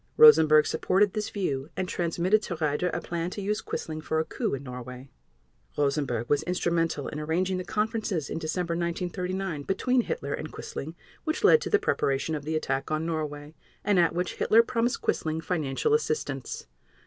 [0.17, 4.25] Rosenberg supported this view, and transmitted to Raeder a plan to use Quisling for a
[4.25, 5.11] coup in Norway.
[5.77, 11.43] Rosenberg was instrumental in arranging the conferences in December 1939 between Hitler and Quisling which
[11.43, 13.53] led to the preparation of the attack on Norway,
[13.83, 16.65] and at which Hitler promised Quisling financial assistance.